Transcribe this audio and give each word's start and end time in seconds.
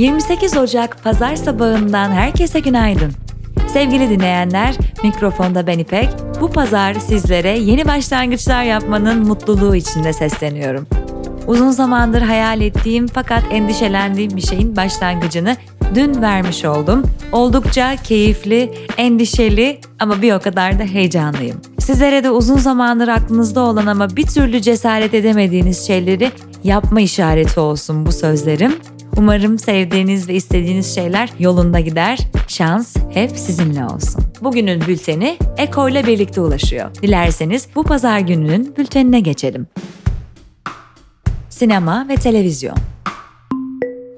28 0.00 0.56
Ocak 0.56 1.04
Pazar 1.04 1.36
sabahından 1.36 2.10
herkese 2.10 2.60
günaydın. 2.60 3.12
Sevgili 3.72 4.10
dinleyenler, 4.10 4.74
mikrofonda 5.02 5.66
ben 5.66 5.78
İpek. 5.78 6.08
Bu 6.40 6.50
pazar 6.50 6.94
sizlere 6.94 7.58
yeni 7.58 7.86
başlangıçlar 7.86 8.64
yapmanın 8.64 9.26
mutluluğu 9.26 9.76
içinde 9.76 10.12
sesleniyorum. 10.12 10.86
Uzun 11.46 11.70
zamandır 11.70 12.22
hayal 12.22 12.60
ettiğim 12.60 13.06
fakat 13.06 13.42
endişelendiğim 13.50 14.36
bir 14.36 14.40
şeyin 14.40 14.76
başlangıcını 14.76 15.56
dün 15.94 16.22
vermiş 16.22 16.64
oldum. 16.64 17.02
Oldukça 17.32 17.96
keyifli, 17.96 18.74
endişeli 18.96 19.80
ama 19.98 20.22
bir 20.22 20.32
o 20.32 20.40
kadar 20.40 20.78
da 20.78 20.82
heyecanlıyım. 20.82 21.60
Sizlere 21.78 22.24
de 22.24 22.30
uzun 22.30 22.58
zamandır 22.58 23.08
aklınızda 23.08 23.60
olan 23.60 23.86
ama 23.86 24.16
bir 24.16 24.26
türlü 24.26 24.60
cesaret 24.60 25.14
edemediğiniz 25.14 25.86
şeyleri 25.86 26.32
yapma 26.64 27.00
işareti 27.00 27.60
olsun 27.60 28.06
bu 28.06 28.12
sözlerim. 28.12 28.72
Umarım 29.20 29.58
sevdiğiniz 29.58 30.28
ve 30.28 30.34
istediğiniz 30.34 30.94
şeyler 30.94 31.30
yolunda 31.38 31.80
gider. 31.80 32.18
Şans 32.48 32.96
hep 33.14 33.30
sizinle 33.30 33.84
olsun. 33.84 34.24
Bugünün 34.40 34.80
bülteni 34.80 35.36
Eko 35.56 35.88
ile 35.88 36.06
birlikte 36.06 36.40
ulaşıyor. 36.40 36.90
Dilerseniz 37.02 37.68
bu 37.74 37.82
pazar 37.82 38.18
gününün 38.18 38.76
bültenine 38.76 39.20
geçelim. 39.20 39.66
Sinema 41.50 42.08
ve 42.08 42.14
televizyon. 42.14 42.76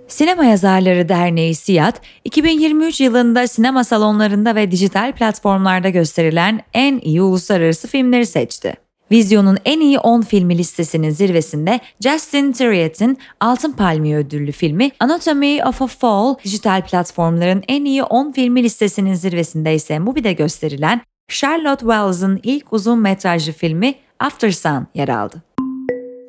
Sinema 0.09 0.45
Yazarları 0.45 1.09
Derneği 1.09 1.55
SİAD, 1.55 1.97
2023 2.25 3.01
yılında 3.01 3.49
sinema 3.49 3.85
salonlarında 3.85 4.55
ve 4.55 4.71
dijital 4.71 5.13
platformlarda 5.13 5.89
gösterilen 5.89 6.61
en 6.75 6.99
iyi 6.99 7.23
uluslararası 7.23 7.89
filmleri 7.89 8.27
seçti. 8.27 8.75
Vizyonun 9.13 9.59
en 9.65 9.81
iyi 9.81 9.99
10 9.99 10.23
filmi 10.23 10.59
listesinin 10.59 11.11
zirvesinde 11.11 11.81
Justin 12.01 12.53
Triet'in 12.53 13.19
Altın 13.41 13.73
Palmiye 13.73 14.17
ödüllü 14.17 14.53
filmi 14.53 14.91
Anatomy 15.01 15.65
of 15.65 15.83
a 15.83 15.87
Fall, 15.87 16.35
dijital 16.45 16.83
platformların 16.87 17.63
en 17.69 17.85
iyi 17.85 18.03
10 18.03 18.33
filmi 18.33 18.63
listesinin 18.63 19.15
zirvesinde 19.15 19.75
ise 19.75 19.99
Mubi'de 19.99 20.33
gösterilen 20.33 21.01
Charlotte 21.29 21.81
Wells'ın 21.81 22.41
ilk 22.43 22.73
uzun 22.73 22.99
metrajlı 22.99 23.53
filmi 23.53 23.95
After 24.19 24.51
Sun 24.51 24.87
yer 24.95 25.09
aldı. 25.09 25.43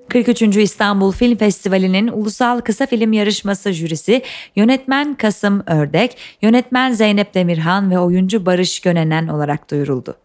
43. 0.09 0.41
İstanbul 0.41 1.11
Film 1.11 1.37
Festivali'nin 1.37 2.07
ulusal 2.07 2.61
kısa 2.61 2.85
film 2.85 3.13
yarışması 3.13 3.71
jürisi 3.71 4.21
yönetmen 4.55 5.13
Kasım 5.13 5.63
Ördek, 5.67 6.17
yönetmen 6.41 6.91
Zeynep 6.91 7.33
Demirhan 7.33 7.91
ve 7.91 7.99
oyuncu 7.99 8.45
Barış 8.45 8.79
Gönenen 8.79 9.27
olarak 9.27 9.71
duyuruldu. 9.71 10.22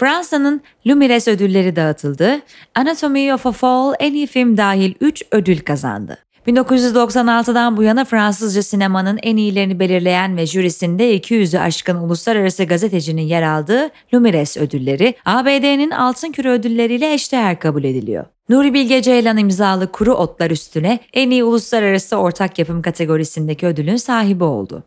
Fransa'nın 0.00 0.60
Lumires 0.86 1.28
ödülleri 1.28 1.76
dağıtıldı. 1.76 2.40
Anatomy 2.74 3.34
of 3.34 3.46
a 3.46 3.52
Fall 3.52 3.94
en 3.98 4.14
iyi 4.14 4.26
film 4.26 4.56
dahil 4.56 4.94
3 5.00 5.22
ödül 5.32 5.58
kazandı. 5.58 6.18
1996'dan 6.46 7.76
bu 7.76 7.82
yana 7.82 8.04
Fransızca 8.04 8.62
sinemanın 8.62 9.18
en 9.22 9.36
iyilerini 9.36 9.80
belirleyen 9.80 10.36
ve 10.36 10.46
jürisinde 10.46 11.16
200'ü 11.16 11.58
aşkın 11.58 11.96
uluslararası 11.96 12.64
gazetecinin 12.64 13.22
yer 13.22 13.42
aldığı 13.42 13.90
Lumires 14.14 14.56
ödülleri, 14.56 15.14
ABD'nin 15.24 15.90
Altın 15.90 16.32
Küre 16.32 16.50
ödülleriyle 16.50 17.12
eşdeğer 17.12 17.58
kabul 17.58 17.84
ediliyor. 17.84 18.24
Nuri 18.48 18.74
Bilge 18.74 19.02
Ceylan 19.02 19.38
imzalı 19.38 19.92
Kuru 19.92 20.14
Otlar 20.14 20.50
üstüne 20.50 20.98
en 21.14 21.30
iyi 21.30 21.44
uluslararası 21.44 22.16
ortak 22.16 22.58
yapım 22.58 22.82
kategorisindeki 22.82 23.66
ödülün 23.66 23.96
sahibi 23.96 24.44
oldu. 24.44 24.84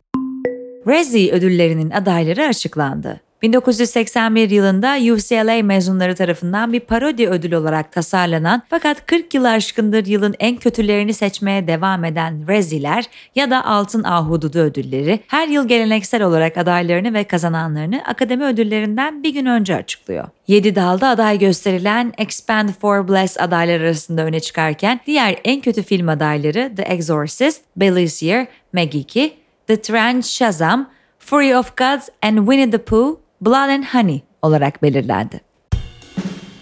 Razzie 0.88 1.32
ödüllerinin 1.32 1.90
adayları 1.90 2.44
açıklandı. 2.44 3.20
1981 3.44 4.50
yılında 4.50 4.98
UCLA 5.14 5.64
mezunları 5.64 6.16
tarafından 6.16 6.74
bir 6.74 6.80
parodi 6.80 7.28
ödül 7.28 7.54
olarak 7.54 7.92
tasarlanan 7.92 8.62
fakat 8.70 9.06
40 9.06 9.34
yıl 9.34 9.46
aşkındır 9.46 10.06
yılın 10.06 10.36
en 10.40 10.58
kötülerini 10.58 11.14
seçmeye 11.14 11.68
devam 11.68 12.06
eden 12.06 12.48
Reziler 12.48 13.06
ya 13.36 13.52
da 13.52 13.66
Altın 13.66 14.04
Ahududu 14.04 14.60
ödülleri 14.60 15.20
her 15.28 15.48
yıl 15.48 15.68
geleneksel 15.68 16.24
olarak 16.24 16.58
adaylarını 16.58 17.14
ve 17.14 17.24
kazananlarını 17.24 18.02
akademi 18.06 18.44
ödüllerinden 18.44 19.24
bir 19.24 19.34
gün 19.34 19.46
önce 19.46 19.76
açıklıyor. 19.76 20.28
7 20.48 20.76
dalda 20.76 21.08
aday 21.08 21.40
gösterilen 21.40 22.14
Expand 22.18 22.70
for 22.70 23.08
Bless 23.08 23.40
adaylar 23.40 23.80
arasında 23.80 24.22
öne 24.22 24.40
çıkarken 24.40 25.00
diğer 25.08 25.36
en 25.44 25.62
kötü 25.62 25.84
film 25.84 26.10
adayları 26.10 26.72
The 26.76 26.82
Exorcist, 26.82 27.62
Belizier, 27.78 28.48
Meg 28.74 28.96
2, 28.96 29.34
The 29.68 29.82
Trench 29.82 30.26
Shazam, 30.26 30.90
Fury 31.20 31.56
of 31.56 31.78
Gods 31.78 32.10
and 32.22 32.38
Winnie 32.38 32.72
the 32.72 32.78
Pooh 32.78 33.23
Blood 33.46 33.70
and 33.70 33.84
Honey 33.84 34.22
olarak 34.42 34.84
belirlendi. 34.84 35.42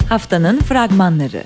Haftanın 0.09 0.59
fragmanları 0.59 1.44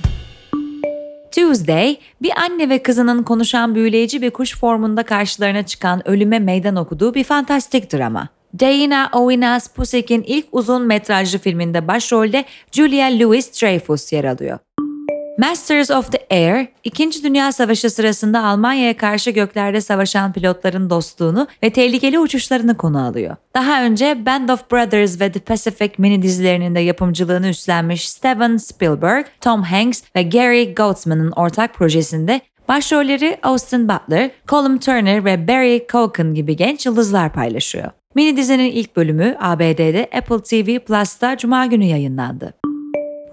Tuesday, 1.32 1.98
bir 2.22 2.32
anne 2.38 2.70
ve 2.70 2.84
kızının 2.84 3.24
konuşan 3.24 3.76
büyüleyici 3.76 4.22
bir 4.22 4.32
kuş 4.32 4.58
formunda 4.58 5.04
karşılarına 5.04 5.64
çıkan 5.66 6.08
ölüme 6.08 6.40
meydan 6.40 6.76
okuduğu 6.76 7.14
bir 7.14 7.24
fantastik 7.24 7.94
drama. 7.94 8.28
Diana 8.60 9.10
Owinas 9.14 9.68
Pusek'in 9.68 10.24
ilk 10.24 10.46
uzun 10.52 10.82
metrajlı 10.82 11.40
filminde 11.40 11.88
başrolde 11.88 12.46
Julia 12.72 13.08
Louis-Dreyfus 13.08 14.16
yer 14.16 14.24
alıyor. 14.24 14.60
Masters 15.38 15.92
of 15.92 16.12
the 16.12 16.36
Air, 16.36 16.68
İkinci 16.84 17.24
Dünya 17.24 17.52
Savaşı 17.52 17.90
sırasında 17.90 18.44
Almanya'ya 18.44 18.98
karşı 18.98 19.32
göklerde 19.32 19.82
savaşan 19.82 20.34
pilotların 20.34 20.90
dostluğunu 20.90 21.48
ve 21.64 21.70
tehlikeli 21.70 22.20
uçuşlarını 22.20 22.78
konu 22.78 23.06
alıyor. 23.06 23.36
Daha 23.54 23.84
önce 23.84 24.26
Band 24.26 24.50
of 24.50 24.72
Brothers 24.72 25.22
ve 25.22 25.32
The 25.32 25.40
Pacific 25.40 25.92
mini 25.98 26.22
dizilerinin 26.22 26.76
de 26.76 26.80
yapımcılığını 26.80 27.48
üstlenmiş 27.48 28.10
Steven 28.10 28.58
Spielberg, 28.58 29.26
Tom 29.42 29.64
Hanks 29.64 30.02
ve 30.16 30.24
Gary 30.24 30.74
Goldsman'ın 30.74 31.32
ortak 31.32 31.74
projesinde 31.74 32.42
başrolleri 32.68 33.38
Austin 33.44 33.90
Butler, 33.90 34.32
Colin 34.48 34.78
Turner 34.78 35.26
ve 35.26 35.48
Barry 35.48 35.86
Cogan 35.92 36.34
gibi 36.34 36.56
genç 36.56 36.86
yıldızlar 36.86 37.34
paylaşıyor. 37.34 37.92
Mini 38.16 38.38
dizinin 38.38 38.72
ilk 38.72 38.96
bölümü 38.96 39.36
ABD'de 39.40 40.10
Apple 40.18 40.42
TV 40.42 40.80
Plus'ta 40.80 41.38
Cuma 41.38 41.66
günü 41.66 41.86
yayınlandı. 41.86 42.54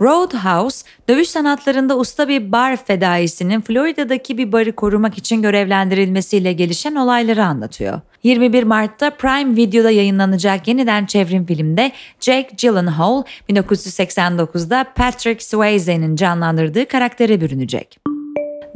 Roadhouse, 0.02 0.86
dövüş 1.08 1.28
sanatlarında 1.28 1.98
usta 1.98 2.28
bir 2.28 2.52
bar 2.52 2.76
fedaisinin 2.76 3.60
Florida'daki 3.60 4.38
bir 4.38 4.52
barı 4.52 4.72
korumak 4.72 5.18
için 5.18 5.42
görevlendirilmesiyle 5.42 6.52
gelişen 6.52 6.94
olayları 6.94 7.44
anlatıyor. 7.44 8.00
21 8.22 8.62
Mart'ta 8.62 9.10
Prime 9.10 9.56
Video'da 9.56 9.90
yayınlanacak 9.90 10.68
yeniden 10.68 11.06
çevrim 11.06 11.46
filmde 11.46 11.92
Jake 12.20 12.48
Gyllenhaal 12.56 13.22
1989'da 13.48 14.86
Patrick 14.94 15.44
Swayze'nin 15.44 16.16
canlandırdığı 16.16 16.86
karaktere 16.86 17.40
bürünecek. 17.40 18.11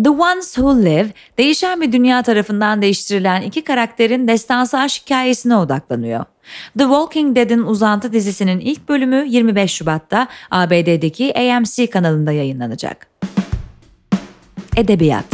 The 0.05 0.11
Ones 0.11 0.55
Who 0.55 0.77
Live, 0.77 1.09
değişen 1.39 1.81
bir 1.81 1.93
dünya 1.93 2.23
tarafından 2.23 2.83
değiştirilen 2.83 3.43
iki 3.43 3.65
karakterin 3.65 4.29
destansı 4.29 4.79
aşk 4.79 5.03
hikayesine 5.03 5.57
odaklanıyor. 5.57 6.25
The 6.79 6.85
Walking 6.85 7.37
Dead'in 7.37 7.63
uzantı 7.63 8.13
dizisinin 8.13 8.61
ilk 8.61 8.89
bölümü 8.89 9.25
25 9.29 9.73
Şubat'ta 9.73 10.29
ABD'deki 10.51 11.35
AMC 11.39 11.87
kanalında 11.91 12.33
yayınlanacak. 12.33 13.07
Edebiyat 14.77 15.25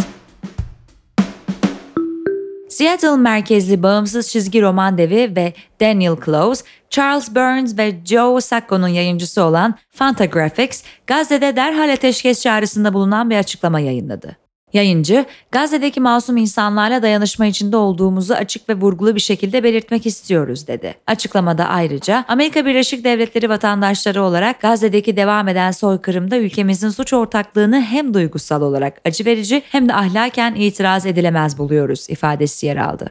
Seattle 2.69 3.17
merkezli 3.17 3.83
bağımsız 3.83 4.29
çizgi 4.29 4.63
roman 4.63 4.99
devi 4.99 5.37
ve 5.37 5.53
Daniel 5.81 6.17
Close, 6.25 6.65
Charles 6.91 7.35
Burns 7.35 7.79
ve 7.79 7.95
Joe 8.05 8.41
Sacco'nun 8.41 8.89
yayıncısı 8.89 9.43
olan 9.43 9.75
Fantagraphics, 9.91 10.83
Gazze'de 11.07 11.57
derhal 11.57 11.93
ateşkes 11.93 12.43
çağrısında 12.43 12.95
bulunan 12.95 13.31
bir 13.31 13.37
açıklama 13.37 13.81
yayınladı. 13.81 14.42
Yayıncı, 14.73 15.25
Gazze'deki 15.53 16.01
masum 16.01 16.37
insanlarla 16.37 17.03
dayanışma 17.03 17.47
içinde 17.47 17.77
olduğumuzu 17.77 18.35
açık 18.35 18.69
ve 18.69 18.75
vurgulu 18.75 19.15
bir 19.15 19.21
şekilde 19.21 19.65
belirtmek 19.65 20.07
istiyoruz 20.07 20.67
dedi. 20.67 20.95
Açıklamada 21.07 21.69
ayrıca 21.69 22.25
Amerika 22.29 22.67
Birleşik 22.67 23.05
Devletleri 23.05 23.49
vatandaşları 23.49 24.23
olarak 24.23 24.61
Gazze'deki 24.61 25.17
devam 25.17 25.49
eden 25.49 25.71
soykırımda 25.71 26.37
ülkemizin 26.37 26.91
suç 26.91 27.13
ortaklığını 27.13 27.81
hem 27.81 28.15
duygusal 28.15 28.63
olarak 28.63 29.01
acı 29.05 29.25
verici 29.25 29.63
hem 29.69 29.89
de 29.89 29.95
ahlaken 29.95 30.55
itiraz 30.55 31.07
edilemez 31.07 31.59
buluyoruz 31.59 32.11
ifadesi 32.11 32.67
yer 32.67 32.77
aldı. 32.77 33.11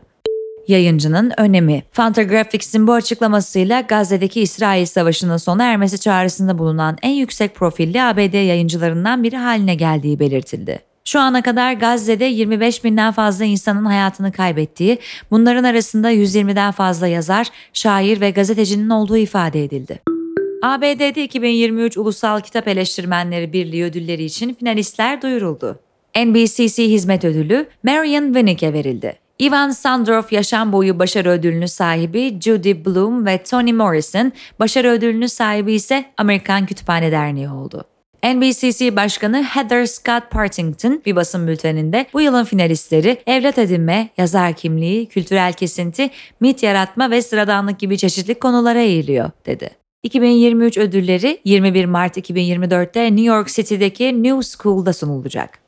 Yayıncının 0.68 1.32
önemi. 1.38 1.84
Fantagraphics'in 1.92 2.88
bu 2.88 2.94
açıklamasıyla 2.94 3.82
Gazze'deki 3.82 4.42
İsrail 4.42 4.86
Savaşı'nın 4.86 5.38
sona 5.38 5.64
ermesi 5.64 6.00
çağrısında 6.00 6.58
bulunan 6.58 6.98
en 7.02 7.14
yüksek 7.14 7.56
profilli 7.56 8.04
ABD 8.04 8.34
yayıncılarından 8.34 9.24
biri 9.24 9.38
haline 9.38 9.76
geldiği 9.76 10.20
belirtildi. 10.20 10.91
Şu 11.06 11.20
ana 11.20 11.42
kadar 11.42 11.74
Gazze'de 11.74 12.26
25 12.26 12.84
binden 12.84 13.12
fazla 13.12 13.46
insanın 13.46 13.86
hayatını 13.86 14.32
kaybettiği, 14.32 15.00
bunların 15.32 15.64
arasında 15.64 16.12
120'den 16.12 16.72
fazla 16.72 17.08
yazar, 17.08 17.48
şair 17.74 18.22
ve 18.22 18.30
gazetecinin 18.32 18.90
olduğu 18.90 19.18
ifade 19.18 19.64
edildi. 19.64 20.02
ABD'de 20.64 21.24
2023 21.24 21.98
Ulusal 21.98 22.40
Kitap 22.40 22.68
Eleştirmenleri 22.68 23.54
Birliği 23.54 23.84
ödülleri 23.84 24.24
için 24.24 24.54
finalistler 24.54 25.22
duyuruldu. 25.22 25.80
NBCC 26.26 26.84
Hizmet 26.84 27.26
Ödülü 27.26 27.68
Marion 27.84 28.26
Winnick'e 28.26 28.74
verildi. 28.74 29.16
Ivan 29.42 29.70
Sandorf 29.70 30.32
Yaşam 30.32 30.72
Boyu 30.72 31.00
Başarı 31.00 31.30
Ödülünü 31.30 31.68
sahibi 31.68 32.42
Judy 32.42 32.86
Bloom 32.86 33.26
ve 33.26 33.44
Toni 33.44 33.74
Morrison, 33.74 34.32
başarı 34.60 34.90
ödülünü 34.90 35.30
sahibi 35.30 35.74
ise 35.74 36.06
Amerikan 36.18 36.66
Kütüphane 36.66 37.12
Derneği 37.12 37.50
oldu. 37.50 37.86
NBCC 38.24 38.96
Başkanı 38.96 39.44
Heather 39.44 39.86
Scott 39.86 40.32
Partington 40.32 41.02
bir 41.06 41.16
basın 41.16 41.48
bülteninde 41.48 42.06
bu 42.14 42.22
yılın 42.22 42.44
finalistleri 42.44 43.18
evlat 43.28 43.58
edinme, 43.58 44.10
yazar 44.18 44.54
kimliği, 44.54 45.06
kültürel 45.06 45.54
kesinti, 45.54 46.10
mit 46.40 46.64
yaratma 46.64 47.12
ve 47.12 47.22
sıradanlık 47.22 47.80
gibi 47.80 47.98
çeşitli 47.98 48.36
konulara 48.36 48.80
eğiliyor 48.80 49.32
dedi. 49.46 49.70
2023 50.04 50.78
ödülleri 50.78 51.40
21 51.46 51.86
Mart 51.86 52.18
2024'te 52.18 53.06
New 53.06 53.26
York 53.26 53.48
City'deki 53.48 54.24
New 54.24 54.42
School'da 54.42 54.94
sunulacak. 54.94 55.60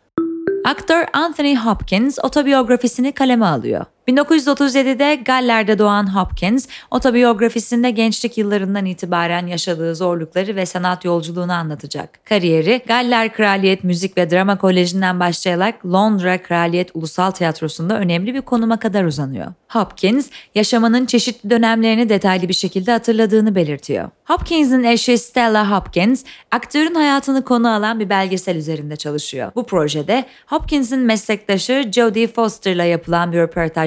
Aktör 0.66 1.06
Anthony 1.14 1.56
Hopkins 1.56 2.20
otobiyografisini 2.24 3.12
kaleme 3.12 3.46
alıyor. 3.46 3.86
1937'de 4.08 5.16
Galler'de 5.16 5.80
doğan 5.80 6.16
Hopkins, 6.16 6.68
otobiyografisinde 6.92 7.92
gençlik 7.92 8.38
yıllarından 8.38 8.86
itibaren 8.86 9.48
yaşadığı 9.48 9.96
zorlukları 9.96 10.56
ve 10.56 10.66
sanat 10.66 11.06
yolculuğunu 11.06 11.54
anlatacak. 11.54 12.26
Kariyeri, 12.26 12.82
Galler 12.88 13.34
Kraliyet 13.34 13.84
Müzik 13.84 14.18
ve 14.18 14.32
Drama 14.32 14.58
Koleji'nden 14.58 15.20
başlayarak 15.20 15.86
Londra 15.86 16.42
Kraliyet 16.42 16.90
Ulusal 16.94 17.32
Tiyatrosu'nda 17.32 18.00
önemli 18.00 18.34
bir 18.34 18.42
konuma 18.42 18.80
kadar 18.80 19.04
uzanıyor. 19.04 19.48
Hopkins, 19.70 20.30
yaşamının 20.56 21.06
çeşitli 21.06 21.50
dönemlerini 21.50 22.10
detaylı 22.10 22.50
bir 22.50 22.54
şekilde 22.54 22.92
hatırladığını 22.92 23.56
belirtiyor. 23.56 24.10
Hopkins'in 24.26 24.84
eşi 24.84 25.18
Stella 25.18 25.72
Hopkins, 25.72 26.24
aktörün 26.52 26.96
hayatını 26.96 27.46
konu 27.46 27.74
alan 27.74 28.00
bir 28.00 28.10
belgesel 28.10 28.56
üzerinde 28.56 28.96
çalışıyor. 28.96 29.52
Bu 29.56 29.66
projede 29.66 30.26
Hopkins'in 30.48 31.00
meslektaşı 31.00 31.92
Jodie 31.92 32.28
Foster'la 32.28 32.84
yapılan 32.84 33.32
bir 33.32 33.38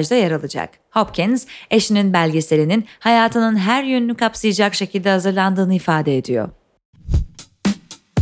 röportajda 0.07 0.15
yer 0.15 0.31
alacak. 0.31 0.69
Hopkins, 0.91 1.45
eşinin 1.71 2.13
belgeselinin 2.13 2.85
hayatının 2.99 3.57
her 3.57 3.83
yönünü 3.83 4.15
kapsayacak 4.15 4.75
şekilde 4.75 5.09
hazırlandığını 5.09 5.73
ifade 5.73 6.17
ediyor. 6.17 6.49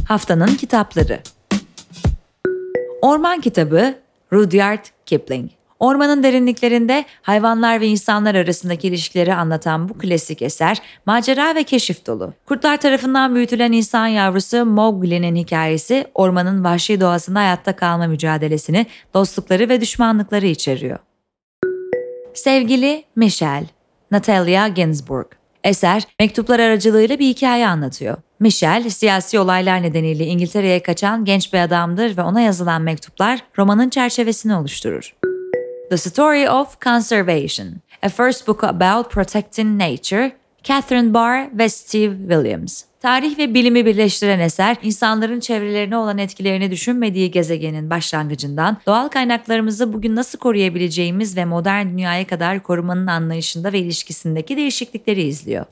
Haftanın 0.07 0.55
kitapları 0.55 1.19
Orman 3.01 3.41
Kitabı 3.41 3.95
Rudyard 4.33 4.85
Kipling 5.05 5.51
Ormanın 5.79 6.23
derinliklerinde 6.23 7.05
hayvanlar 7.21 7.81
ve 7.81 7.87
insanlar 7.87 8.35
arasındaki 8.35 8.87
ilişkileri 8.87 9.33
anlatan 9.33 9.89
bu 9.89 9.97
klasik 9.97 10.41
eser 10.41 10.81
macera 11.05 11.55
ve 11.55 11.63
keşif 11.63 12.07
dolu. 12.07 12.33
Kurtlar 12.45 12.77
tarafından 12.77 13.35
büyütülen 13.35 13.71
insan 13.71 14.07
yavrusu 14.07 14.65
Mowgli'nin 14.65 15.35
hikayesi 15.35 16.07
ormanın 16.13 16.63
vahşi 16.63 17.01
doğasında 17.01 17.39
hayatta 17.39 17.75
kalma 17.75 18.07
mücadelesini, 18.07 18.85
dostlukları 19.13 19.69
ve 19.69 19.81
düşmanlıkları 19.81 20.45
içeriyor. 20.45 20.99
Sevgili 22.35 23.03
Michelle, 23.15 23.65
Natalia 24.11 24.67
Ginsburg 24.67 25.25
Eser, 25.63 26.03
mektuplar 26.19 26.59
aracılığıyla 26.59 27.19
bir 27.19 27.27
hikaye 27.27 27.67
anlatıyor. 27.67 28.17
Michelle, 28.39 28.89
siyasi 28.89 29.39
olaylar 29.39 29.81
nedeniyle 29.81 30.25
İngiltere'ye 30.25 30.83
kaçan 30.83 31.25
genç 31.25 31.53
bir 31.53 31.59
adamdır 31.59 32.17
ve 32.17 32.21
ona 32.21 32.41
yazılan 32.41 32.81
mektuplar 32.81 33.43
romanın 33.57 33.89
çerçevesini 33.89 34.55
oluşturur. 34.55 35.15
The 35.89 35.97
Story 35.97 36.49
of 36.49 36.81
Conservation, 36.81 37.67
a 38.01 38.09
first 38.09 38.47
book 38.47 38.63
about 38.63 39.11
protecting 39.11 39.81
nature, 39.81 40.31
Catherine 40.63 41.13
Barr 41.13 41.57
ve 41.57 41.69
Steve 41.69 42.17
Williams. 42.17 42.83
Tarih 43.05 43.37
ve 43.37 43.53
bilimi 43.53 43.85
birleştiren 43.85 44.39
eser, 44.39 44.77
insanların 44.83 45.39
çevrelerine 45.39 45.97
olan 45.97 46.17
etkilerini 46.17 46.71
düşünmediği 46.71 47.31
gezegenin 47.31 47.89
başlangıcından 47.89 48.77
doğal 48.85 49.07
kaynaklarımızı 49.07 49.93
bugün 49.93 50.15
nasıl 50.15 50.39
koruyabileceğimiz 50.39 51.37
ve 51.37 51.45
modern 51.45 51.87
dünyaya 51.87 52.27
kadar 52.27 52.63
korumanın 52.63 53.07
anlayışında 53.07 53.73
ve 53.73 53.79
ilişkisindeki 53.79 54.57
değişiklikleri 54.57 55.23
izliyor. 55.23 55.65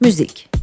Müzik 0.00 0.55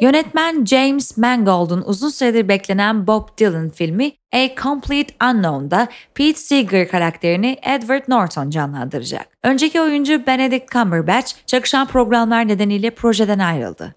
Yönetmen 0.00 0.64
James 0.64 1.16
Mangold'un 1.16 1.82
uzun 1.86 2.08
süredir 2.08 2.48
beklenen 2.48 3.06
Bob 3.06 3.28
Dylan 3.38 3.68
filmi 3.68 4.12
A 4.32 4.48
Complete 4.62 5.14
Unknown'da 5.24 5.88
Pete 6.14 6.38
Seeger 6.38 6.88
karakterini 6.88 7.58
Edward 7.62 8.02
Norton 8.08 8.50
canlandıracak. 8.50 9.28
Önceki 9.42 9.80
oyuncu 9.80 10.26
Benedict 10.26 10.70
Cumberbatch 10.72 11.32
çakışan 11.46 11.86
programlar 11.86 12.48
nedeniyle 12.48 12.90
projeden 12.90 13.38
ayrıldı. 13.38 13.94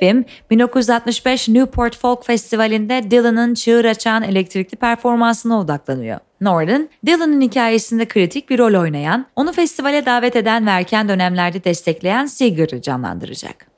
Film, 0.00 0.24
1965 0.50 1.48
Newport 1.48 1.96
Folk 1.96 2.26
Festivali'nde 2.26 3.10
Dylan'ın 3.10 3.54
çığır 3.54 3.84
açan 3.84 4.22
elektrikli 4.22 4.76
performansına 4.76 5.60
odaklanıyor. 5.60 6.18
Norton, 6.40 6.88
Dylan'ın 7.06 7.40
hikayesinde 7.40 8.08
kritik 8.08 8.50
bir 8.50 8.58
rol 8.58 8.80
oynayan, 8.80 9.26
onu 9.36 9.52
festivale 9.52 10.06
davet 10.06 10.36
eden 10.36 10.66
ve 10.66 10.70
erken 10.70 11.08
dönemlerde 11.08 11.64
destekleyen 11.64 12.26
Seeger'ı 12.26 12.82
canlandıracak. 12.82 13.69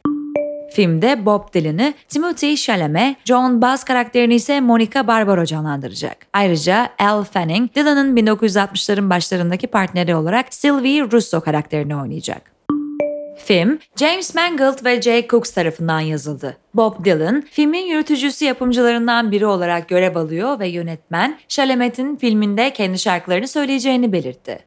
Filmde 0.73 1.27
Bob 1.27 1.55
Dylan'ı 1.55 1.95
Timothy 2.09 2.57
Chalamet, 2.57 3.17
John 3.25 3.63
Bass 3.63 3.85
karakterini 3.85 4.35
ise 4.35 4.61
Monica 4.61 5.07
Barbaro 5.07 5.45
canlandıracak. 5.45 6.17
Ayrıca 6.33 6.89
Elle 6.99 7.25
Fanning, 7.25 7.75
Dylan'ın 7.75 8.17
1960'ların 8.17 9.11
başlarındaki 9.11 9.67
partneri 9.67 10.15
olarak 10.15 10.55
Sylvie 10.55 11.03
Russo 11.13 11.41
karakterini 11.41 11.97
oynayacak. 11.97 12.53
Film, 13.45 13.79
James 13.97 14.35
Mangold 14.35 14.85
ve 14.85 15.03
Jay 15.03 15.27
Cooks 15.29 15.51
tarafından 15.51 16.01
yazıldı. 16.01 16.57
Bob 16.75 17.05
Dylan, 17.05 17.43
filmin 17.51 17.87
yürütücüsü 17.87 18.45
yapımcılarından 18.45 19.33
biri 19.33 19.47
olarak 19.47 19.89
görev 19.89 20.17
alıyor 20.17 20.59
ve 20.59 20.69
yönetmen, 20.69 21.39
Chalamet'in 21.49 22.17
filminde 22.17 22.73
kendi 22.73 22.99
şarkılarını 22.99 23.49
söyleyeceğini 23.49 24.13
belirtti. 24.13 24.59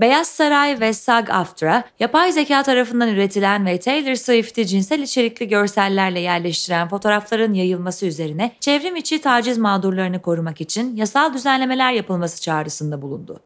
Beyaz 0.00 0.26
Saray 0.26 0.80
ve 0.80 0.92
SAG-AFTRA, 0.92 1.82
yapay 2.00 2.32
zeka 2.32 2.62
tarafından 2.62 3.08
üretilen 3.08 3.66
ve 3.66 3.80
Taylor 3.80 4.14
Swift'i 4.14 4.66
cinsel 4.66 5.00
içerikli 5.00 5.48
görsellerle 5.48 6.20
yerleştiren 6.20 6.88
fotoğrafların 6.88 7.54
yayılması 7.54 8.06
üzerine 8.06 8.52
çevrim 8.60 8.96
içi 8.96 9.20
taciz 9.20 9.58
mağdurlarını 9.58 10.22
korumak 10.22 10.60
için 10.60 10.96
yasal 10.96 11.34
düzenlemeler 11.34 11.92
yapılması 11.92 12.42
çağrısında 12.42 13.02
bulundu. 13.02 13.40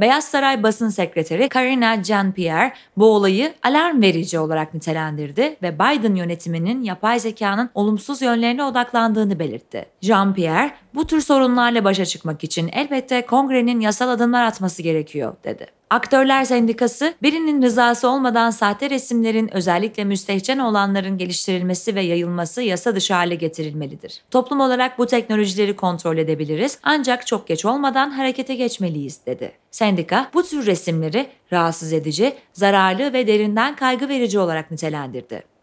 Beyaz 0.00 0.24
Saray 0.24 0.62
basın 0.62 0.88
sekreteri 0.88 1.48
Karina 1.48 1.94
Jean-Pierre 1.94 2.72
bu 2.96 3.06
olayı 3.06 3.54
alarm 3.62 4.02
verici 4.02 4.38
olarak 4.38 4.74
nitelendirdi 4.74 5.56
ve 5.62 5.74
Biden 5.74 6.14
yönetiminin 6.14 6.82
yapay 6.82 7.20
zekanın 7.20 7.70
olumsuz 7.74 8.22
yönlerine 8.22 8.64
odaklandığını 8.64 9.38
belirtti. 9.38 9.86
Jean-Pierre, 10.02 10.70
bu 10.96 11.06
tür 11.06 11.20
sorunlarla 11.20 11.84
başa 11.84 12.04
çıkmak 12.04 12.44
için 12.44 12.70
elbette 12.72 13.26
kongrenin 13.26 13.80
yasal 13.80 14.08
adımlar 14.08 14.44
atması 14.44 14.82
gerekiyor, 14.82 15.34
dedi. 15.44 15.66
Aktörler 15.90 16.44
Sendikası, 16.44 17.14
birinin 17.22 17.62
rızası 17.62 18.08
olmadan 18.08 18.50
sahte 18.50 18.90
resimlerin 18.90 19.54
özellikle 19.56 20.04
müstehcen 20.04 20.58
olanların 20.58 21.18
geliştirilmesi 21.18 21.94
ve 21.94 22.00
yayılması 22.00 22.62
yasa 22.62 22.96
dışı 22.96 23.14
hale 23.14 23.34
getirilmelidir. 23.34 24.22
Toplum 24.30 24.60
olarak 24.60 24.98
bu 24.98 25.06
teknolojileri 25.06 25.76
kontrol 25.76 26.18
edebiliriz 26.18 26.78
ancak 26.82 27.26
çok 27.26 27.46
geç 27.46 27.64
olmadan 27.64 28.10
harekete 28.10 28.54
geçmeliyiz 28.54 29.26
dedi. 29.26 29.52
Sendika 29.70 30.30
bu 30.34 30.42
tür 30.42 30.66
resimleri 30.66 31.26
rahatsız 31.52 31.92
edici, 31.92 32.34
zararlı 32.52 33.12
ve 33.12 33.26
derinden 33.26 33.76
kaygı 33.76 34.08
verici 34.08 34.38
olarak 34.38 34.70
nitelendirdi. 34.70 35.55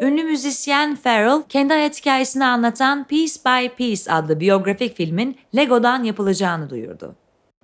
Ünlü 0.00 0.24
müzisyen 0.24 0.96
Pharrell, 0.96 1.42
kendi 1.48 1.72
hayat 1.72 2.00
hikayesini 2.00 2.44
anlatan 2.44 3.04
Piece 3.04 3.34
by 3.46 3.68
Piece 3.68 4.12
adlı 4.12 4.40
biyografik 4.40 4.96
filmin 4.96 5.36
Lego'dan 5.56 6.04
yapılacağını 6.04 6.70
duyurdu. 6.70 7.14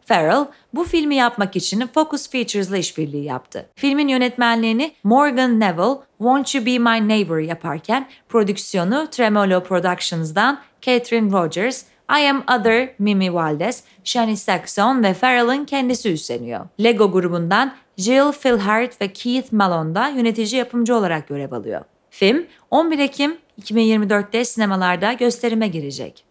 Farrell 0.04 0.46
bu 0.74 0.84
filmi 0.84 1.14
yapmak 1.14 1.56
için 1.56 1.86
Focus 1.94 2.30
Features'la 2.30 2.76
işbirliği 2.76 3.24
yaptı. 3.24 3.68
Filmin 3.74 4.08
yönetmenliğini 4.08 4.92
Morgan 5.04 5.60
Neville, 5.60 5.98
Won't 6.18 6.54
You 6.54 6.66
Be 6.66 6.78
My 6.78 7.08
Neighbor 7.08 7.38
yaparken 7.38 8.08
prodüksiyonu 8.28 9.06
Tremolo 9.10 9.62
Productions'dan 9.62 10.58
Catherine 10.82 11.32
Rogers, 11.32 11.84
I 12.10 12.30
Am 12.30 12.44
Other, 12.58 12.94
Mimi 12.98 13.34
Valdez, 13.34 13.84
Shani 14.04 14.36
Saxon 14.36 15.02
ve 15.02 15.14
Farrell'ın 15.14 15.64
kendisi 15.64 16.12
üstleniyor. 16.12 16.66
Lego 16.82 17.12
grubundan 17.12 17.74
Jill 17.96 18.32
Philhart 18.32 19.00
ve 19.00 19.12
Keith 19.12 19.52
Malone 19.52 19.94
da 19.94 20.08
yönetici 20.08 20.58
yapımcı 20.58 20.96
olarak 20.96 21.28
görev 21.28 21.52
alıyor. 21.52 21.84
Film 22.12 22.46
11 22.70 22.98
Ekim 22.98 23.38
2024'te 23.62 24.44
sinemalarda 24.44 25.12
gösterime 25.12 25.68
girecek. 25.68 26.24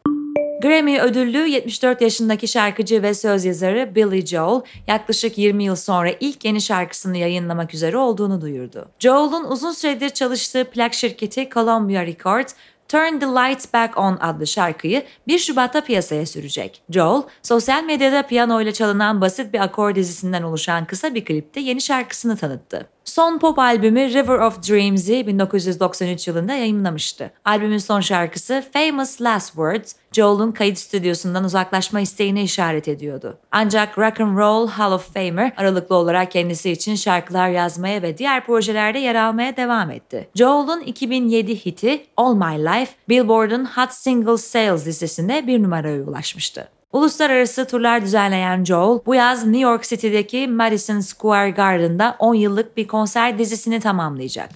Grammy 0.62 1.00
ödüllü 1.00 1.48
74 1.48 2.02
yaşındaki 2.02 2.48
şarkıcı 2.48 3.04
ve 3.04 3.14
söz 3.14 3.46
yazarı 3.46 3.96
Billy 3.96 4.26
Joel 4.26 4.62
yaklaşık 4.88 5.38
20 5.38 5.64
yıl 5.64 5.76
sonra 5.76 6.10
ilk 6.20 6.46
yeni 6.46 6.62
şarkısını 6.62 7.18
yayınlamak 7.18 7.74
üzere 7.74 7.98
olduğunu 7.98 8.42
duyurdu. 8.42 8.88
Joel'un 9.00 9.44
uzun 9.44 9.72
süredir 9.72 10.10
çalıştığı 10.10 10.66
plak 10.66 10.94
şirketi 10.94 11.50
Columbia 11.54 12.06
Records 12.06 12.54
Turn 12.88 13.20
the 13.20 13.26
Lights 13.26 13.74
Back 13.74 13.98
On 13.98 14.18
adlı 14.22 14.48
şarkıyı 14.48 15.04
1 15.28 15.40
Şubat'ta 15.40 15.82
piyasaya 15.82 16.26
sürecek. 16.26 16.84
Joel, 16.90 17.22
sosyal 17.44 17.84
medyada 17.84 18.28
piyano 18.28 18.62
ile 18.62 18.74
çalınan 18.74 19.22
basit 19.22 19.54
bir 19.54 19.60
akor 19.60 19.96
dizisinden 19.96 20.44
oluşan 20.44 20.86
kısa 20.86 21.16
bir 21.16 21.26
klipte 21.26 21.60
yeni 21.60 21.82
şarkısını 21.82 22.38
tanıttı. 22.38 22.90
Son 23.06 23.38
pop 23.38 23.60
albümü 23.60 24.14
River 24.14 24.40
of 24.40 24.70
Dreams'i 24.70 25.28
1993 25.28 26.28
yılında 26.28 26.54
yayınlamıştı. 26.54 27.32
Albümün 27.46 27.78
son 27.78 28.02
şarkısı 28.02 28.64
Famous 28.74 29.22
Last 29.22 29.48
Words, 29.48 29.94
Joel'un 30.12 30.52
kayıt 30.52 30.78
stüdyosundan 30.78 31.44
uzaklaşma 31.44 32.00
isteğine 32.00 32.44
işaret 32.44 32.88
ediyordu. 32.88 33.38
Ancak 33.52 33.98
Rock 33.98 34.20
and 34.22 34.38
Roll 34.38 34.68
Hall 34.68 34.92
of 34.92 35.14
Famer 35.14 35.54
aralıklı 35.58 35.96
olarak 35.96 36.32
kendisi 36.32 36.72
için 36.72 36.96
şarkılar 36.96 37.50
yazmaya 37.50 38.02
ve 38.02 38.18
diğer 38.18 38.46
projelerde 38.46 39.00
yer 39.00 39.16
almaya 39.16 39.58
devam 39.58 39.92
etti. 39.92 40.30
Joel'un 40.36 40.82
2007 40.82 41.66
hiti 41.66 42.06
All 42.18 42.36
My 42.36 42.66
Life, 42.66 42.92
Billboard'un 43.10 43.66
Hot 43.66 43.92
Singles 43.92 44.42
Sales 44.42 44.88
listesinde 44.88 45.48
bir 45.48 45.64
numaraya 45.64 46.04
ulaşmıştı. 46.04 46.68
Uluslararası 46.94 47.68
turlar 47.68 48.02
düzenleyen 48.02 48.64
Joel, 48.64 49.00
bu 49.06 49.16
yaz 49.16 49.46
New 49.46 49.60
York 49.60 49.84
City'deki 49.84 50.48
Madison 50.48 51.00
Square 51.00 51.52
Garden'da 51.52 52.16
10 52.20 52.34
yıllık 52.36 52.78
bir 52.78 52.88
konser 52.88 53.38
dizisini 53.38 53.80
tamamlayacak. 53.80 54.50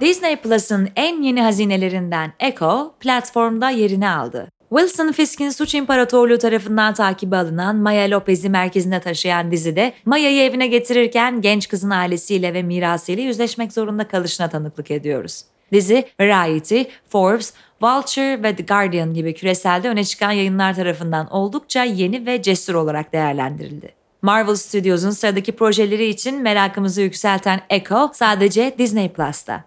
Disney 0.00 0.36
Plus'ın 0.36 0.88
en 0.96 1.22
yeni 1.22 1.42
hazinelerinden 1.42 2.32
Echo, 2.40 2.94
platformda 3.00 3.70
yerini 3.70 4.10
aldı. 4.10 4.48
Wilson 4.68 5.12
Fisk'in 5.12 5.50
Suç 5.50 5.74
İmparatorluğu 5.74 6.38
tarafından 6.38 6.94
takibi 6.94 7.36
alınan 7.36 7.76
Maya 7.76 8.10
Lopez'i 8.10 8.50
merkezine 8.50 9.00
taşıyan 9.00 9.50
dizide 9.50 9.92
Maya'yı 10.04 10.42
evine 10.42 10.66
getirirken 10.66 11.40
genç 11.40 11.68
kızın 11.68 11.90
ailesiyle 11.90 12.54
ve 12.54 12.62
mirasıyla 12.62 13.22
yüzleşmek 13.22 13.72
zorunda 13.72 14.08
kalışına 14.08 14.48
tanıklık 14.48 14.90
ediyoruz. 14.90 15.44
Dizi 15.72 16.04
Variety, 16.20 16.82
Forbes, 17.08 17.52
Vulture 17.82 18.42
ve 18.42 18.56
The 18.56 18.62
Guardian 18.62 19.14
gibi 19.14 19.34
küreselde 19.34 19.88
öne 19.88 20.04
çıkan 20.04 20.30
yayınlar 20.30 20.74
tarafından 20.74 21.30
oldukça 21.30 21.84
yeni 21.84 22.26
ve 22.26 22.42
cesur 22.42 22.74
olarak 22.74 23.12
değerlendirildi. 23.12 23.92
Marvel 24.22 24.54
Studios'un 24.54 25.10
sıradaki 25.10 25.52
projeleri 25.52 26.06
için 26.06 26.42
merakımızı 26.42 27.02
yükselten 27.02 27.60
Echo 27.70 28.10
sadece 28.14 28.74
Disney 28.78 29.08
Plus'ta. 29.08 29.64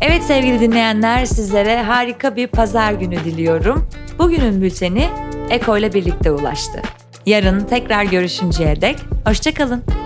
Evet 0.00 0.22
sevgili 0.22 0.60
dinleyenler 0.60 1.24
sizlere 1.24 1.82
harika 1.82 2.36
bir 2.36 2.46
pazar 2.46 2.92
günü 2.92 3.24
diliyorum. 3.24 3.88
Bugünün 4.18 4.62
bülteni 4.62 5.08
Eko 5.50 5.78
ile 5.78 5.92
birlikte 5.92 6.30
ulaştı. 6.30 6.82
Yarın 7.26 7.64
tekrar 7.64 8.04
görüşünceye 8.04 8.80
dek 8.80 8.96
hoşçakalın. 9.24 10.05